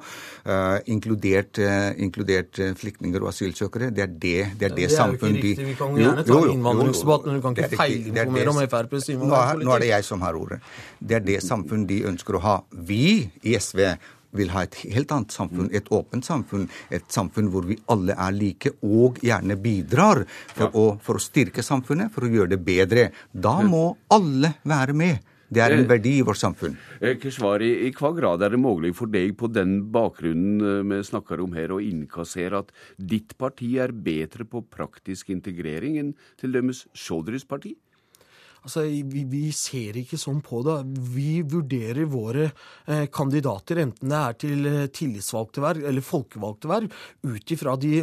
uh, 0.46 0.78
inkludert, 0.90 1.60
uh, 1.62 1.92
inkludert 2.02 2.60
uh, 2.62 2.72
flyktninger 2.78 3.22
og 3.22 3.30
asylsøkere. 3.32 3.90
Det 3.94 4.04
er 4.04 4.12
det, 4.12 4.34
det, 4.60 4.70
er 4.70 4.74
det, 4.74 4.82
det 4.82 4.90
samfunn 4.94 5.38
de 5.40 5.54
Vi 5.60 5.76
kan 5.78 5.96
gjerne 5.98 6.26
ta 6.26 6.40
innvandringsdebatten, 6.52 7.32
men 7.32 7.40
du 7.40 7.46
kan 7.46 7.56
ikke 7.56 7.80
feilinformere 7.82 8.54
om 8.54 8.60
FrPs 8.64 9.10
innvandringspolitikk. 9.14 9.66
Nå 9.66 9.76
er 9.76 9.84
det 9.84 9.92
jeg 9.92 10.08
som 10.10 10.26
har 10.26 10.38
ordet. 10.38 10.60
Det 11.00 11.20
er 11.20 11.24
det 11.26 11.40
samfunn 11.44 11.86
de 11.88 12.02
ønsker 12.10 12.38
å 12.38 12.44
ha. 12.44 12.58
Vi 12.88 13.06
i 13.46 13.56
SV 13.60 13.82
vil 14.38 14.52
ha 14.54 14.64
et 14.66 14.80
helt 14.94 15.12
annet 15.14 15.34
samfunn, 15.34 15.70
et 15.72 15.88
åpent 15.94 16.24
samfunn. 16.26 16.66
Et 16.90 17.06
samfunn 17.12 17.50
hvor 17.52 17.66
vi 17.68 17.78
alle 17.92 18.16
er 18.16 18.34
like 18.36 18.76
og 18.86 19.20
gjerne 19.24 19.58
bidrar 19.60 20.24
for, 20.26 20.66
ja. 20.66 20.72
å, 20.72 20.84
for 21.02 21.20
å 21.20 21.22
styrke 21.22 21.64
samfunnet, 21.64 22.12
for 22.14 22.26
å 22.26 22.32
gjøre 22.32 22.54
det 22.54 22.62
bedre. 22.66 23.08
Da 23.32 23.58
må 23.66 23.88
alle 24.12 24.56
være 24.66 24.96
med. 24.96 25.32
Det 25.46 25.62
er 25.62 25.76
en 25.76 25.84
eh, 25.84 25.88
verdi 25.88 26.16
i 26.18 26.24
vårt 26.26 26.40
samfunn. 26.40 26.74
Eh, 26.98 27.14
Keshvari, 27.22 27.68
I 27.86 27.92
hva 27.94 28.10
grad 28.16 28.42
er 28.42 28.54
det 28.54 28.60
mulig 28.60 28.92
for 28.98 29.10
deg 29.10 29.36
på 29.38 29.50
den 29.52 29.78
bakgrunnen 29.94 30.58
eh, 30.58 30.82
vi 30.90 31.00
snakker 31.06 31.42
om 31.44 31.54
her, 31.54 31.74
å 31.74 31.82
innkassere 31.82 32.64
at 32.64 32.72
ditt 32.98 33.36
parti 33.38 33.76
er 33.82 33.94
bedre 33.94 34.46
på 34.48 34.64
praktisk 34.66 35.30
integrering 35.34 36.00
enn 36.02 36.14
til 36.40 36.56
dømes 36.56 36.86
Sjodris 36.96 37.46
parti? 37.46 37.76
Altså, 38.66 38.82
vi, 38.82 39.22
vi, 39.30 39.44
ser 39.54 39.94
ikke 40.00 40.18
sånn 40.18 40.40
på 40.42 40.58
det. 40.66 40.80
Vi 41.14 41.38
vurderer 41.46 42.08
våre 42.10 42.48
eh, 42.50 43.06
kandidater, 43.14 43.78
enten 43.84 44.10
det 44.10 44.18
er 44.18 44.38
til 44.42 44.66
eh, 44.66 44.86
tillitsvalgte 44.90 45.62
verv 45.62 45.86
eller 45.86 46.02
folkevalgte 46.02 46.70
verv, 46.72 46.96
ut 47.22 47.54
ifra 47.54 47.76
de 47.78 48.00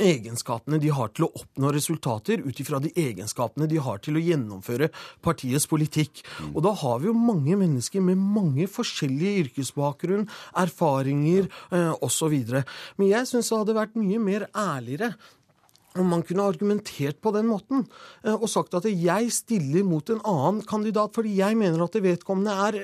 egenskapene 0.00 0.78
de 0.80 0.92
har 0.94 1.10
til 1.14 1.26
å 1.26 1.30
oppnå 1.40 1.72
resultater, 1.74 2.44
ut 2.44 2.60
ifra 2.62 2.78
de 2.82 2.92
egenskapene 2.94 3.66
de 3.70 3.80
har 3.82 3.98
til 4.04 4.16
å 4.16 4.22
gjennomføre 4.22 4.90
partiets 5.24 5.66
politikk. 5.70 6.22
Mm. 6.38 6.54
Og 6.54 6.62
da 6.68 6.74
har 6.84 7.02
vi 7.02 7.10
jo 7.10 7.16
mange 7.16 7.58
mennesker 7.58 8.04
med 8.04 8.20
mange 8.20 8.68
forskjellige 8.70 9.44
yrkesbakgrunn, 9.46 10.28
erfaringer 10.62 11.50
eh, 11.50 11.92
osv. 11.98 12.38
Men 12.96 13.10
jeg 13.10 13.30
syns 13.32 13.50
det 13.50 13.60
hadde 13.64 13.78
vært 13.82 13.98
mye 13.98 14.22
mer 14.22 14.48
ærligere 14.54 15.14
om 15.98 16.06
man 16.06 16.22
kunne 16.26 16.46
argumentert 16.46 17.18
på 17.22 17.32
den 17.34 17.48
måten 17.50 17.82
eh, 18.24 18.34
og 18.34 18.46
sagt 18.50 18.76
at 18.78 18.86
jeg 18.86 19.30
stiller 19.34 19.86
mot 19.86 20.06
en 20.12 20.20
annen 20.28 20.60
kandidat 20.68 21.16
fordi 21.16 21.34
jeg 21.40 21.58
mener 21.58 21.82
at 21.84 21.98
vedkommende 22.00 22.54
er 22.68 22.78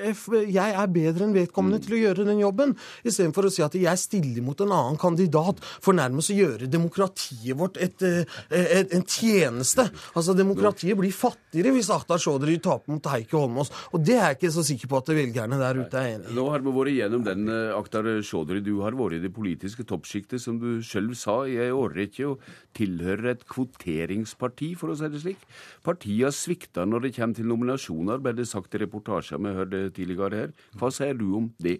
jeg 0.47 0.75
er 0.81 0.91
bedre 0.91 1.27
enn 1.27 1.35
vedkommende 1.35 1.79
til 1.83 1.95
å 1.95 2.01
gjøre 2.01 2.25
den 2.27 2.41
jobben, 2.41 2.73
istedenfor 3.07 3.47
å 3.47 3.53
si 3.53 3.63
at 3.65 3.77
jeg 3.79 4.01
stiller 4.01 4.43
mot 4.45 4.59
en 4.63 4.73
annen 4.75 4.99
kandidat 4.99 5.61
for 5.63 5.95
nærmest 5.97 6.33
å 6.33 6.37
gjøre 6.37 6.69
demokratiet 6.71 7.57
vårt 7.57 7.79
et, 7.81 7.95
et, 8.03 8.35
eh, 8.51 8.67
et, 8.81 8.93
en 8.97 9.05
tjeneste. 9.07 9.87
Altså, 10.13 10.35
Demokratiet 10.37 10.97
blir 10.99 11.15
fattigere 11.15 11.73
hvis 11.75 11.91
Akhtar 11.93 12.21
Chaudhry 12.21 12.57
taper 12.63 12.93
mot 12.93 13.11
Heikki 13.11 13.37
Holmås, 13.37 13.71
og 13.93 14.03
det 14.05 14.17
er 14.17 14.33
jeg 14.33 14.39
ikke 14.39 14.53
så 14.57 14.65
sikker 14.67 14.91
på 14.91 14.99
at 14.99 15.13
velgerne 15.15 15.59
der 15.61 15.81
ute 15.81 16.01
er 16.01 16.17
enig 16.17 16.31
i. 16.31 16.37
Nå 16.37 16.47
har 16.51 16.65
vi 16.65 16.75
vært 16.75 16.93
igjennom 16.93 17.25
den, 17.25 17.47
eh, 17.53 17.73
Akhtar 17.77 18.09
Chaudhry. 18.27 18.61
Du 18.65 18.75
har 18.83 18.97
vært 18.97 19.19
i 19.19 19.23
det 19.23 19.33
politiske 19.35 19.87
toppsjiktet, 19.87 20.43
som 20.43 20.59
du 20.61 20.83
selv 20.85 21.15
sa, 21.17 21.43
i 21.47 21.57
ei 21.61 21.71
årrekke. 21.71 22.27
og 22.27 22.41
til 22.77 22.96
tilhører 22.97 23.33
et 23.33 23.45
kvoteringsparti, 23.49 24.73
for 24.77 24.91
å 24.91 24.97
si 24.97 25.09
det 25.11 25.21
slik. 25.23 25.43
Partiene 25.85 26.33
svikter 26.33 26.87
når 26.87 27.07
det 27.07 27.15
kommer 27.17 27.37
til 27.37 27.51
nominasjoner, 27.51 28.23
ble 28.23 28.33
det 28.37 28.47
sagt 28.49 28.75
i 28.75 28.81
reportasjer 28.83 29.41
vi 29.41 29.53
hørte 29.57 29.85
tidligere 29.93 30.41
her. 30.41 30.57
Hva 30.77 30.91
sier 30.93 31.17
du 31.17 31.29
om 31.37 31.53
det? 31.61 31.79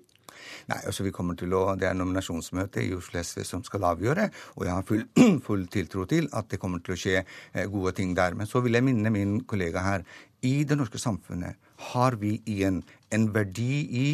Nei, 0.69 0.77
altså 0.85 1.05
vi 1.05 1.13
kommer 1.15 1.37
til 1.39 1.53
å, 1.55 1.75
Det 1.79 1.87
er 1.87 1.95
nominasjonsmøte 1.97 2.83
i 2.85 2.91
Oslo 2.93 3.21
SV 3.23 3.43
som 3.47 3.63
skal 3.65 3.87
avgjøre, 3.89 4.27
og 4.57 4.65
jeg 4.67 4.73
har 4.73 4.85
full, 4.85 5.03
full 5.47 5.65
tiltro 5.73 6.05
til 6.09 6.29
at 6.37 6.49
det 6.51 6.59
kommer 6.61 6.83
til 6.83 6.93
å 6.93 6.99
skje 6.99 7.15
eh, 7.21 7.65
gode 7.71 7.95
ting 7.97 8.13
der. 8.17 8.37
Men 8.37 8.49
så 8.49 8.61
vil 8.61 8.77
jeg 8.77 8.85
minne 8.85 9.11
min 9.13 9.39
kollega 9.49 9.81
her. 9.85 10.05
I 10.45 10.63
det 10.67 10.77
norske 10.77 10.99
samfunnet 11.01 11.57
har 11.93 12.17
vi 12.21 12.37
igjen 12.45 12.83
en 13.13 13.29
verdi 13.33 13.85
i 13.89 14.07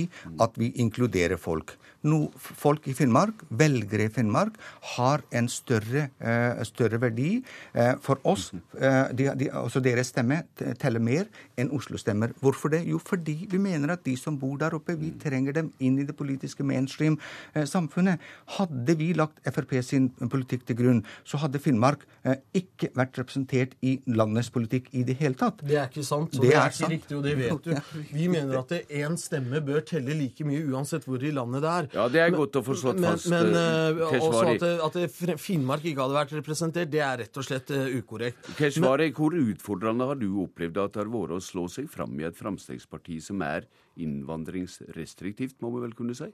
at 0.44 0.56
vi 0.60 0.72
inkluderer 0.80 1.40
folk 1.42 1.76
no, 2.08 2.20
folk 2.36 2.88
i 2.92 2.94
Finnmark, 2.96 3.44
velgere 3.50 4.08
i 4.08 4.12
Finnmark, 4.14 4.58
har 4.96 5.24
en 5.36 5.48
større, 5.52 6.08
uh, 6.24 6.62
større 6.68 7.00
verdi 7.02 7.30
uh, 7.76 7.96
for 8.04 8.22
oss. 8.28 8.50
Uh, 8.76 9.10
de, 9.16 9.30
de, 9.40 9.50
også 9.58 9.82
deres 9.84 10.12
stemme 10.14 10.42
teller 10.82 11.04
mer 11.04 11.30
enn 11.60 11.72
Oslo-stemmer. 11.76 12.36
Hvorfor 12.44 12.74
det? 12.74 12.84
Jo, 12.90 13.00
fordi 13.02 13.38
vi 13.52 13.62
mener 13.62 13.96
at 13.96 14.04
de 14.06 14.16
som 14.20 14.38
bor 14.40 14.58
der 14.62 14.76
oppe, 14.78 14.98
vi 15.00 15.14
trenger 15.22 15.56
dem 15.56 15.72
inn 15.84 16.00
i 16.02 16.08
det 16.08 16.16
politiske 16.20 16.66
mainstream-samfunnet. 16.68 18.22
Hadde 18.58 18.98
vi 19.00 19.12
lagt 19.18 19.42
Frp 19.54 19.76
sin 19.86 20.10
politikk 20.32 20.68
til 20.68 20.80
grunn, 20.80 21.02
så 21.28 21.40
hadde 21.42 21.62
Finnmark 21.62 22.06
ikke 22.56 22.92
vært 22.98 23.18
representert 23.20 23.74
i 23.86 23.98
landets 24.08 24.52
politikk 24.54 24.90
i 24.96 25.04
det 25.08 25.18
hele 25.20 25.38
tatt. 25.40 25.62
Det 25.64 25.78
er 25.80 25.90
ikke 25.90 26.06
sant. 26.08 26.23
Og 26.32 26.42
det, 26.42 26.50
det 26.50 26.56
er, 26.56 26.70
ikke 26.70 26.80
sant. 26.80 26.94
riktig, 26.94 27.18
og 27.18 27.24
det 27.26 27.34
vet 27.40 27.68
du. 27.68 28.00
Vi 28.14 28.28
mener 28.32 28.60
at 28.62 28.74
én 28.88 29.18
stemme 29.20 29.62
bør 29.66 29.84
telle 29.88 30.16
like 30.18 30.48
mye 30.48 30.64
uansett 30.72 31.08
hvor 31.08 31.24
i 31.24 31.34
landet 31.36 31.64
det 31.66 31.72
er. 31.74 31.90
Ja, 31.98 32.08
det 32.12 32.24
er 32.24 32.34
godt 32.36 32.60
å 32.60 32.64
få 32.66 32.78
slått 32.80 33.02
fast. 33.04 33.30
Men, 33.34 33.52
men 33.54 34.00
uh, 34.00 34.18
også 34.20 34.44
at, 34.54 34.98
at, 35.04 35.40
Finnmark 35.42 35.86
ikke 35.90 36.04
hadde 36.04 36.20
vært 36.20 36.36
representert, 36.40 36.92
det 36.94 37.04
er 37.06 37.24
rett 37.24 37.40
og 37.40 37.48
slett 37.48 37.74
uh, 37.76 37.86
ukorrekt. 38.00 38.54
Keshvari, 38.60 39.12
hvor 39.16 39.36
utfordrende 39.38 40.10
har 40.12 40.20
du 40.20 40.30
opplevd 40.46 40.82
at 40.84 40.98
det 40.98 41.04
har 41.04 41.14
vært 41.14 41.38
å 41.38 41.42
slå 41.44 41.68
seg 41.72 41.90
fram 41.92 42.16
i 42.20 42.28
et 42.28 42.38
Fremskrittsparti 42.38 43.20
som 43.24 43.44
er 43.46 43.68
innvandringsrestriktivt, 44.02 45.60
må 45.62 45.70
vi 45.76 45.82
vel 45.84 45.94
kunne 45.98 46.16
si? 46.18 46.30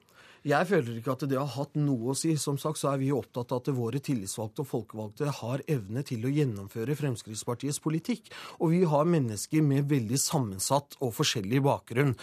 Jeg 0.47 0.67
føler 0.69 0.99
ikke 0.99 1.15
at 1.17 1.25
det 1.27 1.35
har 1.39 1.49
hatt 1.57 1.75
noe 1.79 2.13
å 2.13 2.17
si. 2.17 2.31
Som 2.39 2.59
sagt 2.61 2.79
så 2.79 2.93
er 2.93 3.01
vi 3.01 3.11
opptatt 3.11 3.51
av 3.51 3.61
at 3.61 3.71
våre 3.75 3.99
tillitsvalgte 4.03 4.63
og 4.63 4.69
folkevalgte 4.69 5.33
har 5.41 5.63
evne 5.67 6.03
til 6.07 6.23
å 6.23 6.31
gjennomføre 6.31 6.95
Fremskrittspartiets 6.95 7.81
politikk. 7.83 8.29
Og 8.59 8.71
vi 8.75 8.83
har 8.87 9.09
mennesker 9.09 9.65
med 9.65 9.89
veldig 9.91 10.19
sammensatt 10.21 10.95
og 11.03 11.11
forskjellig 11.17 11.63
bakgrunn. 11.65 12.15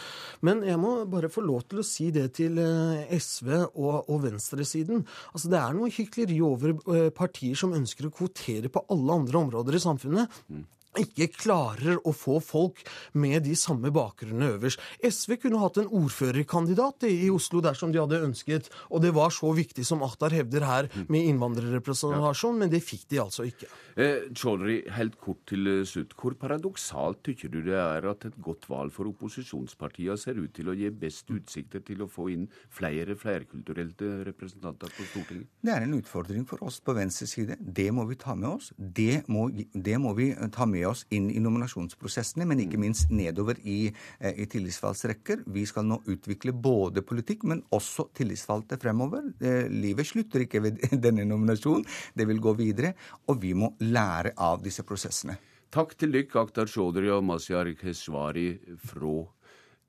Men 0.46 0.64
jeg 0.64 0.80
må 0.80 0.94
bare 1.12 1.32
få 1.32 1.44
lov 1.44 1.66
til 1.68 1.82
å 1.82 1.86
si 1.86 2.08
det 2.14 2.30
til 2.40 2.56
eh, 2.62 3.12
SV 3.20 3.52
og, 3.66 4.08
og 4.08 4.22
venstresiden. 4.24 5.04
Altså 5.34 5.52
Det 5.52 5.60
er 5.60 5.76
noe 5.76 5.92
hykleri 5.92 6.40
over 6.44 6.72
eh, 6.94 7.10
partier 7.16 7.58
som 7.58 7.76
ønsker 7.76 8.08
å 8.08 8.14
kvotere 8.14 8.72
på 8.72 8.86
alle 8.92 9.20
andre 9.20 9.44
områder 9.44 9.76
i 9.76 9.84
samfunnet. 9.84 10.40
Mm 10.48 10.64
ikke 11.00 11.28
klarer 11.34 12.00
å 12.04 12.12
få 12.16 12.38
folk 12.44 12.82
med 13.18 13.44
de 13.46 13.56
samme 13.58 13.92
bakgrunnene 13.94 14.54
øverst. 14.56 14.82
SV 15.04 15.36
kunne 15.42 15.60
hatt 15.62 15.80
en 15.80 15.90
ordførerkandidat 15.90 17.08
i 17.10 17.30
Oslo 17.32 17.62
dersom 17.64 17.92
de 17.94 18.02
hadde 18.02 18.22
ønsket, 18.26 18.70
og 18.90 19.02
det 19.04 19.12
var 19.16 19.34
så 19.34 19.52
viktig 19.56 19.84
som 19.86 20.04
Ahtar 20.06 20.34
hevder 20.36 20.66
her 20.66 20.90
med 21.08 21.28
innvandrerrepresentasjon, 21.32 22.60
men 22.62 22.72
det 22.72 22.84
fikk 22.84 23.06
de 23.12 23.22
altså 23.22 23.46
ikke. 23.48 23.68
Eh, 23.96 24.28
Chaudhry, 24.36 24.82
helt 24.92 25.16
kort 25.20 25.40
til 25.48 25.68
eh, 25.70 25.84
slutt. 25.88 26.12
Hvor 26.20 26.36
paradoksalt 26.36 27.22
tykker 27.24 27.52
du 27.52 27.62
det 27.64 27.78
er 27.80 28.04
at 28.10 28.26
et 28.28 28.36
godt 28.44 28.68
valg 28.68 28.92
for 28.92 29.08
opposisjonspartiene 29.08 30.18
ser 30.20 30.36
ut 30.36 30.52
til 30.56 30.68
å 30.68 30.76
gi 30.76 30.90
best 30.92 31.30
utsikter 31.32 31.80
til 31.86 32.04
å 32.04 32.10
få 32.10 32.28
inn 32.34 32.44
flere 32.72 33.16
flerkulturelle 33.16 34.26
representanter 34.28 34.92
på 34.92 35.06
Stortinget? 35.10 35.48
Det 35.64 35.72
er 35.72 35.86
en 35.86 35.96
utfordring 35.96 36.44
for 36.48 36.62
oss 36.66 36.78
på 36.84 36.94
venstre 36.96 37.28
side. 37.30 37.56
Det 37.60 37.88
må 37.94 38.04
vi 38.10 38.18
ta 38.20 38.36
med 38.36 38.50
oss. 38.50 38.72
Det 38.76 39.24
må, 39.32 39.48
det 39.50 39.96
må 40.02 40.12
vi 40.18 40.30
ta 40.52 40.68
med 40.68 40.85
oss 40.90 41.04
inn 41.14 41.28
i 41.32 41.42
nominasjonsprosessene, 41.42 42.46
men 42.48 42.62
ikke 42.64 42.80
minst 42.80 43.10
nedover 43.10 43.60
i, 43.64 43.92
eh, 44.20 44.40
i 44.42 44.46
tillitsvalgsrekker. 44.50 45.44
Vi 45.52 45.66
skal 45.66 45.86
nå 45.88 46.00
utvikle 46.06 46.52
både 46.52 47.04
politikk, 47.06 47.44
men 47.44 47.62
også 47.74 48.08
tillitsvalgte 48.16 48.78
fremover. 48.80 49.28
Livet 49.70 50.06
slutter 50.06 50.46
ikke 50.46 50.62
ved 50.64 50.80
denne 51.06 51.26
nominasjonen. 51.28 51.86
Det 52.16 52.26
vil 52.28 52.40
gå 52.42 52.56
videre. 52.58 52.94
Og 53.28 53.40
vi 53.42 53.52
må 53.54 53.72
lære 53.80 54.34
av 54.36 54.62
disse 54.64 54.84
prosessene. 54.86 55.36
Takk 55.76 55.96
til 55.98 56.14
dykk, 56.14 56.36
Akhtar 56.40 56.70
Chaudhry 56.70 57.10
og 57.12 57.24
Mazyar 57.26 57.68
Keshvari 57.76 58.52
fra 58.86 59.16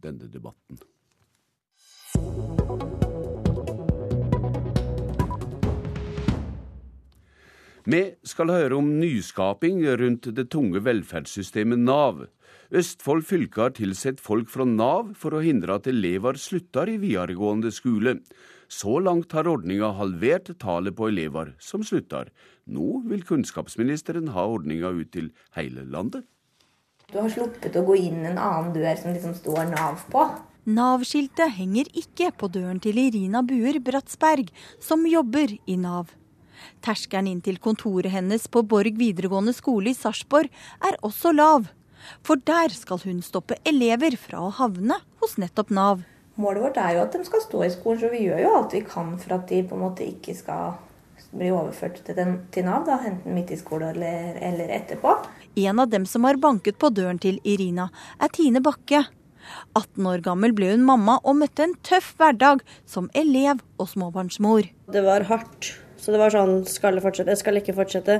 denne 0.04 0.28
debatten. 0.32 0.82
Vi 7.88 8.02
skal 8.28 8.50
høre 8.52 8.76
om 8.76 8.88
nyskaping 9.00 9.78
rundt 10.02 10.26
det 10.36 10.50
tunge 10.52 10.82
velferdssystemet 10.84 11.80
Nav. 11.80 12.26
Østfold 12.76 13.24
fylke 13.30 13.62
har 13.64 13.78
tilsett 13.78 14.20
folk 14.20 14.50
fra 14.52 14.66
Nav 14.68 15.14
for 15.16 15.38
å 15.38 15.40
hindre 15.46 15.78
at 15.80 15.88
elever 15.88 16.36
slutter 16.36 16.92
i 16.92 16.98
videregående 17.00 17.72
skole. 17.72 18.18
Så 18.68 18.98
langt 19.00 19.32
har 19.32 19.48
ordninga 19.48 19.94
halvert 19.96 20.52
tallet 20.60 20.98
på 21.00 21.08
elever 21.14 21.54
som 21.64 21.86
slutter. 21.88 22.28
Nå 22.68 23.06
vil 23.08 23.24
kunnskapsministeren 23.24 24.34
ha 24.36 24.44
ordninga 24.58 24.92
ut 24.92 25.14
til 25.16 25.32
hele 25.56 25.88
landet. 25.88 26.28
Du 27.08 27.22
har 27.22 27.32
sluppet 27.32 27.80
å 27.80 27.88
gå 27.88 28.02
inn 28.04 28.20
en 28.28 28.36
annen 28.36 28.76
dør 28.76 29.00
som 29.00 29.16
liksom 29.16 29.40
står 29.40 29.64
Nav 29.72 30.04
på. 30.12 30.28
Nav-skiltet 30.68 31.56
henger 31.56 31.88
ikke 31.96 32.34
på 32.36 32.52
døren 32.52 32.84
til 32.84 33.00
Irina 33.00 33.48
Buer 33.48 33.80
Bratsberg, 33.80 34.52
som 34.84 35.08
jobber 35.08 35.56
i 35.64 35.80
Nav. 35.80 36.17
Terskelen 36.86 37.32
inn 37.32 37.42
til 37.46 37.60
kontoret 37.64 38.14
hennes 38.14 38.48
på 38.52 38.64
Borg 38.64 39.00
videregående 39.00 39.56
skole 39.56 39.92
i 39.92 39.98
Sarpsborg 39.98 40.52
er 40.88 41.00
også 41.06 41.34
lav. 41.36 41.70
For 42.26 42.40
der 42.48 42.74
skal 42.76 43.02
hun 43.04 43.24
stoppe 43.26 43.58
elever 43.68 44.16
fra 44.20 44.46
å 44.46 44.54
havne 44.60 45.00
hos 45.22 45.38
nettopp 45.42 45.74
Nav. 45.74 46.04
Målet 46.38 46.62
vårt 46.68 46.78
er 46.78 46.94
jo 46.96 47.06
at 47.08 47.16
de 47.18 47.24
skal 47.26 47.42
stå 47.42 47.64
i 47.66 47.72
skolen, 47.74 48.02
så 48.02 48.12
vi 48.14 48.28
gjør 48.28 48.44
jo 48.44 48.54
alt 48.60 48.76
vi 48.78 48.84
kan 48.86 49.16
for 49.18 49.40
at 49.40 49.48
de 49.50 49.64
på 49.66 49.74
en 49.78 49.88
måte 49.88 50.06
ikke 50.06 50.36
skal 50.38 50.76
bli 51.34 51.50
overført 51.52 51.98
til, 52.06 52.16
den, 52.18 52.36
til 52.54 52.68
Nav, 52.68 52.86
da, 52.88 53.00
enten 53.10 53.34
midt 53.36 53.52
i 53.52 53.58
skole 53.60 53.90
eller, 53.96 54.38
eller 54.46 54.74
etterpå. 54.78 55.16
En 55.58 55.82
av 55.82 55.90
dem 55.90 56.06
som 56.06 56.28
har 56.30 56.38
banket 56.42 56.78
på 56.80 56.92
døren 56.94 57.18
til 57.22 57.42
Irina, 57.44 57.90
er 58.22 58.32
Tine 58.34 58.62
Bakke. 58.64 59.04
18 59.80 60.08
år 60.12 60.22
gammel 60.26 60.54
ble 60.56 60.74
hun 60.74 60.86
mamma 60.86 61.18
og 61.24 61.40
møtte 61.42 61.66
en 61.66 61.76
tøff 61.88 62.14
hverdag 62.20 62.64
som 62.86 63.10
elev 63.18 63.64
og 63.80 63.90
småbarnsmor. 63.94 64.70
Det 64.94 65.04
var 65.06 65.26
hardt, 65.32 65.72
så 65.98 66.14
det 66.14 66.20
var 66.22 66.34
sånn 66.34 66.60
skal 66.70 66.98
det 66.98 67.04
fortsette, 67.04 67.36
skal 67.40 67.60
ikke 67.60 67.76
fortsette. 67.78 68.20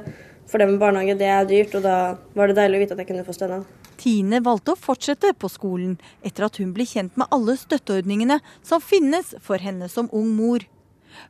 For 0.50 0.62
det 0.62 0.70
med 0.70 0.80
barnehage, 0.82 1.18
det 1.20 1.28
er 1.30 1.50
dyrt, 1.50 1.76
og 1.78 1.84
da 1.86 1.98
var 2.38 2.50
det 2.50 2.58
deilig 2.58 2.80
å 2.80 2.84
vite 2.84 2.96
at 2.96 3.04
jeg 3.04 3.10
kunne 3.12 3.26
få 3.28 3.36
stønad. 3.36 3.68
Tine 3.98 4.40
valgte 4.46 4.74
å 4.74 4.80
fortsette 4.80 5.34
på 5.38 5.50
skolen 5.52 5.98
etter 6.26 6.46
at 6.48 6.60
hun 6.62 6.74
ble 6.76 6.86
kjent 6.88 7.18
med 7.18 7.30
alle 7.34 7.58
støtteordningene 7.58 8.40
som 8.66 8.84
finnes 8.84 9.34
for 9.44 9.62
henne 9.62 9.90
som 9.92 10.10
ung 10.16 10.30
mor. 10.38 10.66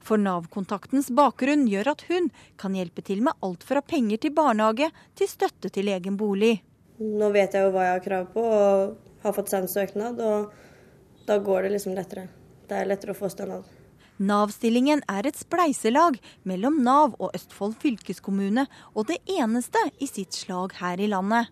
For 0.03 0.19
Nav-kontaktens 0.19 1.09
bakgrunn 1.15 1.67
gjør 1.71 1.93
at 1.93 2.03
hun 2.09 2.29
kan 2.59 2.75
hjelpe 2.75 3.03
til 3.07 3.23
med 3.23 3.37
alt 3.45 3.63
fra 3.67 3.81
penger 3.81 4.19
til 4.23 4.35
barnehage 4.35 4.89
til 5.15 5.31
støtte 5.31 5.71
til 5.73 5.91
egen 5.93 6.19
bolig. 6.19 6.57
Nå 6.99 7.31
vet 7.35 7.55
jeg 7.55 7.67
jo 7.67 7.73
hva 7.75 7.87
jeg 7.87 7.95
har 7.95 8.05
krav 8.05 8.29
på 8.33 8.43
og 8.43 8.97
har 9.23 9.35
fått 9.35 9.53
sendt 9.53 9.71
søknad, 9.71 10.19
og 10.19 11.25
da 11.27 11.37
går 11.43 11.67
det 11.67 11.75
liksom 11.77 11.95
lettere. 11.97 12.27
Det 12.67 12.77
er 12.77 12.89
lettere 12.89 13.13
å 13.15 13.17
få 13.17 13.29
stønad. 13.31 13.76
Nav-stillingen 14.17 15.03
er 15.11 15.27
et 15.29 15.37
spleiselag 15.37 16.17
mellom 16.47 16.79
Nav 16.81 17.13
og 17.21 17.35
Østfold 17.37 17.75
fylkeskommune, 17.83 18.65
og 18.97 19.07
det 19.11 19.19
eneste 19.29 19.81
i 20.01 20.09
sitt 20.09 20.33
slag 20.33 20.73
her 20.79 20.97
i 20.97 21.09
landet. 21.11 21.51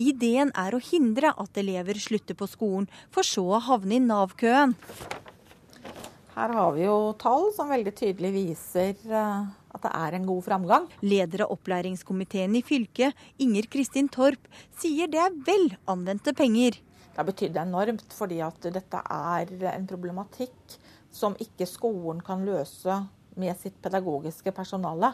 Ideen 0.00 0.48
er 0.56 0.74
å 0.74 0.80
hindre 0.80 1.34
at 1.36 1.60
elever 1.60 2.00
slutter 2.00 2.36
på 2.36 2.48
skolen, 2.48 2.88
for 3.12 3.26
så 3.26 3.44
å 3.44 3.62
havne 3.68 3.98
i 3.98 4.02
Nav-køen. 4.04 4.74
Her 6.34 6.52
har 6.56 6.72
vi 6.72 6.86
jo 6.86 7.12
tall 7.20 7.50
som 7.52 7.68
veldig 7.68 7.92
tydelig 7.98 8.30
viser 8.32 8.94
eh, 9.04 9.48
at 9.74 9.82
det 9.84 9.90
er 9.92 10.16
en 10.16 10.28
god 10.28 10.44
framgang. 10.46 10.86
Leder 11.04 11.44
av 11.44 11.52
opplæringskomiteen 11.56 12.54
i 12.56 12.62
fylket, 12.64 13.18
Inger 13.44 13.68
Kristin 13.68 14.08
Torp, 14.08 14.48
sier 14.80 15.10
det 15.10 15.20
er 15.20 15.36
vel 15.44 15.74
anvendte 15.90 16.32
penger. 16.36 16.78
Det 17.10 17.18
har 17.18 17.28
betydd 17.28 17.58
enormt, 17.60 18.14
fordi 18.16 18.38
at 18.46 18.70
dette 18.72 19.02
er 19.04 19.52
en 19.74 19.88
problematikk 19.90 20.78
som 21.10 21.36
ikke 21.42 21.66
skolen 21.68 22.22
kan 22.24 22.44
løse 22.46 23.00
med 23.40 23.56
sitt 23.58 23.78
pedagogiske 23.82 24.52
personale, 24.52 25.12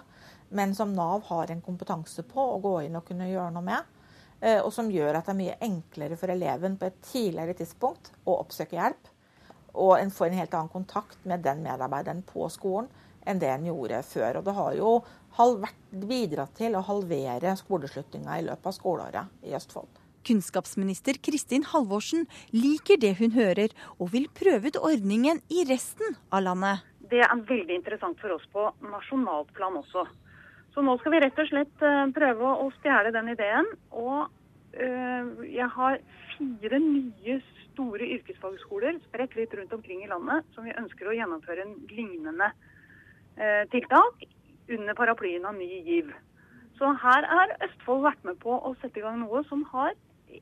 men 0.48 0.74
som 0.74 0.92
Nav 0.94 1.26
har 1.28 1.50
en 1.50 1.62
kompetanse 1.64 2.22
på 2.26 2.42
å 2.54 2.60
gå 2.62 2.74
inn 2.86 2.96
og 2.98 3.06
kunne 3.08 3.28
gjøre 3.30 3.52
noe 3.54 3.66
med. 3.66 3.92
Eh, 4.40 4.60
og 4.60 4.72
som 4.74 4.90
gjør 4.92 5.18
at 5.18 5.28
det 5.28 5.34
er 5.34 5.40
mye 5.40 5.58
enklere 5.64 6.18
for 6.20 6.32
eleven 6.32 6.76
på 6.78 6.88
et 6.88 6.98
tidligere 7.04 7.56
tidspunkt 7.56 8.12
å 8.24 8.38
oppsøke 8.42 8.76
hjelp. 8.78 9.12
Og 9.76 9.98
en 9.98 10.12
får 10.12 10.30
en 10.30 10.40
helt 10.40 10.56
annen 10.56 10.72
kontakt 10.72 11.24
med 11.28 11.44
den 11.44 11.62
medarbeideren 11.64 12.22
på 12.26 12.48
skolen 12.52 12.88
enn 13.26 13.40
det 13.42 13.50
en 13.50 13.66
gjorde 13.66 14.02
før. 14.06 14.38
Og 14.38 14.46
det 14.46 14.56
har 14.56 14.76
jo 14.78 14.92
bidratt 16.06 16.56
til 16.56 16.76
å 16.78 16.84
halvere 16.86 17.56
skoleslutninga 17.58 18.38
i 18.38 18.46
løpet 18.46 18.70
av 18.70 18.76
skoleåret 18.76 19.48
i 19.48 19.56
Østfold. 19.58 20.05
Kunnskapsminister 20.26 21.18
Kristin 21.22 21.64
Halvorsen 21.70 22.26
liker 22.52 22.98
det 23.00 23.16
hun 23.20 23.32
hører, 23.36 23.72
og 24.00 24.12
vil 24.14 24.28
prøve 24.34 24.72
ut 24.72 24.78
ordningen 24.80 25.42
i 25.48 25.64
resten 25.70 26.18
av 26.34 26.44
landet. 26.46 26.84
Det 27.10 27.22
er 27.22 27.42
veldig 27.48 27.76
interessant 27.78 28.18
for 28.20 28.34
oss 28.34 28.46
på 28.52 28.66
nasjonalt 28.90 29.52
plan 29.54 29.78
også. 29.78 30.06
Så 30.74 30.82
nå 30.84 30.96
skal 31.00 31.14
vi 31.14 31.20
rett 31.22 31.38
og 31.40 31.48
slett 31.48 31.84
eh, 31.88 32.02
prøve 32.12 32.54
å 32.60 32.66
stjele 32.80 33.12
den 33.14 33.30
ideen. 33.32 33.68
Og 33.96 34.26
øh, 34.76 35.30
jeg 35.48 35.68
har 35.72 36.00
fire 36.34 36.80
nye 36.82 37.38
store 37.62 38.08
yrkesfagskoler 38.18 38.98
spredt 39.06 39.36
litt 39.38 39.54
rundt 39.56 39.72
omkring 39.72 40.02
i 40.04 40.10
landet 40.10 40.44
som 40.56 40.66
vi 40.68 40.76
ønsker 40.76 41.08
å 41.08 41.14
gjennomføre 41.16 41.64
en 41.64 41.76
lignende 41.92 42.50
øh, 42.50 43.62
tiltak 43.72 44.26
under 44.76 44.98
paraplyen 44.98 45.46
av 45.48 45.56
Ny 45.56 45.80
GIV. 45.86 46.10
Så 46.76 46.90
her 47.00 47.24
har 47.30 47.54
Østfold 47.64 48.04
vært 48.04 48.28
med 48.28 48.36
på 48.42 48.58
å 48.58 48.74
sette 48.82 49.00
i 49.00 49.04
gang 49.06 49.22
noe 49.22 49.40
som 49.48 49.62
har 49.72 49.94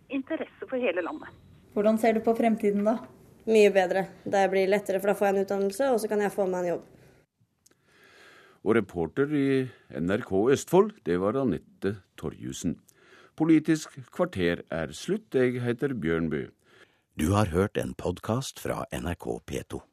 interesse 0.09 0.69
for 0.69 0.81
hele 0.81 1.05
landet. 1.05 1.31
Hvordan 1.75 1.99
ser 1.99 2.17
du 2.17 2.23
på 2.25 2.35
fremtiden 2.39 2.87
da? 2.87 2.99
Mye 3.51 3.71
bedre. 3.75 4.07
Det 4.25 4.45
blir 4.53 4.71
lettere, 4.71 5.01
for 5.03 5.13
da 5.13 5.17
får 5.19 5.29
jeg 5.29 5.35
en 5.35 5.45
utdannelse, 5.45 5.91
og 5.93 6.01
så 6.01 6.11
kan 6.11 6.23
jeg 6.25 6.33
få 6.33 6.47
meg 6.49 6.65
en 6.65 6.71
jobb. 6.75 6.91
Og 8.65 8.77
reporter 8.79 9.33
i 9.37 9.47
NRK 10.01 10.33
Østfold, 10.55 10.95
det 11.05 11.19
var 11.21 11.37
Anette 11.37 11.99
Torjussen. 12.17 12.79
Politisk 13.37 13.99
kvarter 14.15 14.63
er 14.73 14.95
slutt. 14.97 15.35
Jeg 15.37 15.61
heter 15.61 15.93
Bjørn 15.93 16.31
Bø. 16.33 16.47
Du 17.21 17.33
har 17.37 17.53
hørt 17.53 17.77
en 17.77 17.93
podkast 17.95 18.63
fra 18.63 18.87
NRK 18.95 19.29
P2. 19.51 19.85